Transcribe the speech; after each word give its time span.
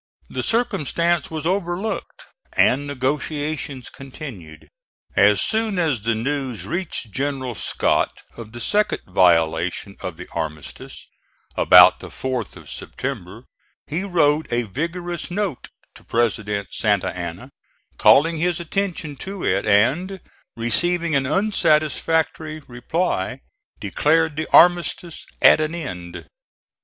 The 0.29 0.41
circumstance 0.41 1.29
was 1.29 1.45
overlooked 1.45 2.23
and 2.57 2.87
negotiations 2.87 3.87
continued. 3.91 4.67
As 5.15 5.41
soon 5.43 5.77
as 5.77 6.01
the 6.01 6.15
news 6.15 6.65
reached 6.65 7.11
General 7.11 7.53
Scott 7.53 8.11
of 8.35 8.51
the 8.51 8.59
second 8.59 9.01
violation 9.07 9.95
of 10.01 10.17
the 10.17 10.27
armistice, 10.31 11.05
about 11.55 11.99
the 11.99 12.07
4th 12.07 12.55
of 12.55 12.67
September, 12.71 13.43
he 13.85 14.01
wrote 14.03 14.51
a 14.51 14.63
vigorous 14.63 15.29
note 15.29 15.67
to 15.93 16.03
President 16.03 16.69
Santa 16.71 17.15
Anna, 17.15 17.51
calling 17.99 18.39
his 18.39 18.59
attention 18.59 19.15
to 19.17 19.45
it, 19.45 19.67
and, 19.67 20.19
receiving 20.57 21.13
an 21.13 21.27
unsatisfactory 21.27 22.61
reply, 22.61 23.41
declared 23.79 24.35
the 24.35 24.49
armistice 24.51 25.27
at 25.43 25.61
an 25.61 25.75
end. 25.75 26.25